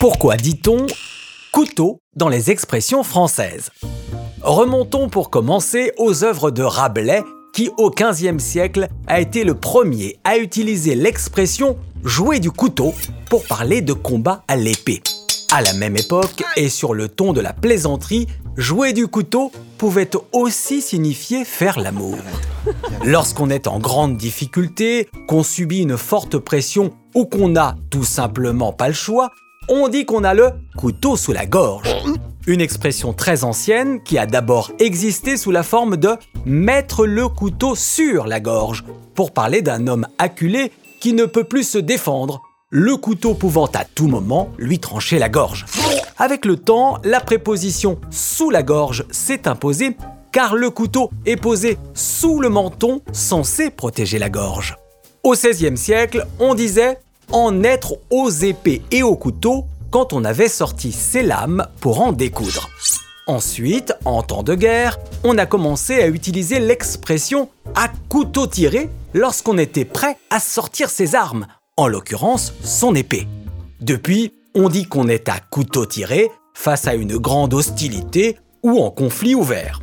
[0.00, 0.86] Pourquoi dit-on
[1.52, 3.70] couteau dans les expressions françaises?
[4.40, 10.16] Remontons pour commencer aux œuvres de Rabelais qui au XVe siècle a été le premier
[10.24, 12.94] à utiliser l'expression jouer du couteau
[13.28, 15.02] pour parler de combat à l'épée.
[15.52, 18.26] À la même époque, et sur le ton de la plaisanterie,
[18.56, 22.16] jouer du couteau pouvait aussi signifier faire l'amour.
[23.04, 28.72] Lorsqu'on est en grande difficulté, qu'on subit une forte pression ou qu'on n'a tout simplement
[28.72, 29.30] pas le choix,
[29.70, 31.88] on dit qu'on a le couteau sous la gorge.
[32.46, 36.10] Une expression très ancienne qui a d'abord existé sous la forme de
[36.44, 41.62] mettre le couteau sur la gorge, pour parler d'un homme acculé qui ne peut plus
[41.62, 45.66] se défendre, le couteau pouvant à tout moment lui trancher la gorge.
[46.18, 49.96] Avec le temps, la préposition sous la gorge s'est imposée
[50.32, 54.76] car le couteau est posé sous le menton censé protéger la gorge.
[55.22, 56.98] Au XVIe siècle, on disait
[57.32, 62.12] en être aux épées et aux couteaux quand on avait sorti ses lames pour en
[62.12, 62.70] découdre.
[63.26, 69.58] Ensuite, en temps de guerre, on a commencé à utiliser l'expression à couteau tiré lorsqu'on
[69.58, 73.26] était prêt à sortir ses armes, en l'occurrence son épée.
[73.80, 78.90] Depuis, on dit qu'on est à couteau tiré face à une grande hostilité ou en
[78.90, 79.80] conflit ouvert.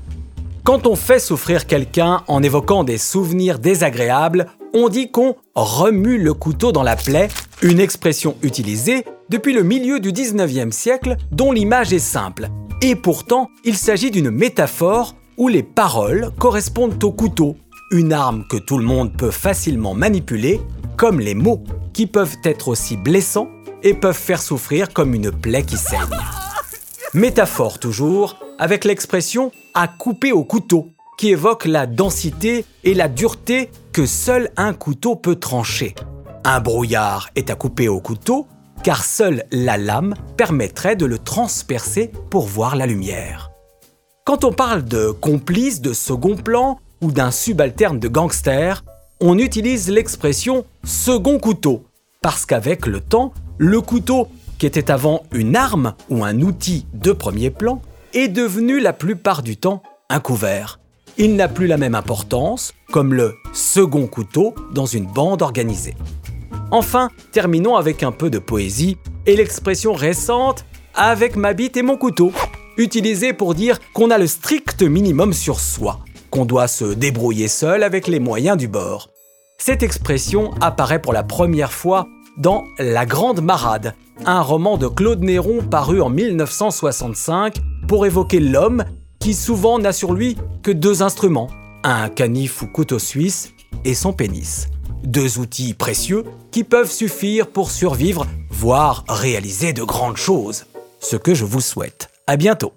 [0.64, 6.34] Quand on fait souffrir quelqu'un en évoquant des souvenirs désagréables, on dit qu'on remue le
[6.34, 7.30] couteau dans la plaie,
[7.62, 12.50] une expression utilisée depuis le milieu du 19e siècle dont l'image est simple.
[12.82, 17.58] Et pourtant, il s'agit d'une métaphore où les paroles correspondent au couteau,
[17.92, 20.62] une arme que tout le monde peut facilement manipuler,
[20.98, 23.50] comme les mots, qui peuvent être aussi blessants
[23.84, 26.00] et peuvent faire souffrir comme une plaie qui saigne.
[27.14, 33.72] Métaphore toujours, avec l'expression à couper au couteau, qui évoque la densité et la dureté
[34.06, 35.95] seul un couteau peut trancher.
[36.44, 38.48] Un brouillard est à couper au couteau
[38.84, 43.52] car seule la lame permettrait de le transpercer pour voir la lumière.
[44.26, 48.83] Quand on parle de complice de second plan ou d'un subalterne de gangster,
[49.20, 51.83] on utilise l'expression second couteau,
[52.21, 54.27] parce qu'avec le temps, le couteau,
[54.58, 57.82] qui était avant une arme ou un outil de premier plan,
[58.14, 60.80] est devenu la plupart du temps un couvert
[61.17, 65.95] il n'a plus la même importance, comme le second couteau dans une bande organisée.
[66.72, 71.98] Enfin, terminons avec un peu de poésie et l'expression récente avec ma bite et mon
[71.98, 72.32] couteau,
[72.77, 77.83] utilisée pour dire qu'on a le strict minimum sur soi, qu'on doit se débrouiller seul
[77.83, 79.10] avec les moyens du bord.
[79.58, 82.08] Cette expression apparaît pour la première fois
[82.38, 83.95] dans La Grande Marade,
[84.26, 87.56] un roman de Claude Néron paru en 1965
[87.88, 88.83] pour évoquer l'homme
[89.33, 91.49] souvent n'a sur lui que deux instruments,
[91.83, 93.54] un canif ou couteau suisse
[93.86, 94.67] et son pénis.
[95.04, 100.65] Deux outils précieux qui peuvent suffire pour survivre, voire réaliser de grandes choses.
[100.99, 102.10] Ce que je vous souhaite.
[102.26, 102.73] À bientôt